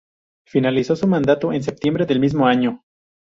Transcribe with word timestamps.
Finalizó 0.47 0.95
su 0.95 1.05
mandato 1.05 1.53
en 1.53 1.61
septiembre 1.61 2.07
del 2.07 2.19
mismo 2.19 2.47
año. 2.47 2.81